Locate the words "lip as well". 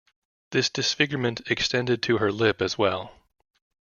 2.31-3.13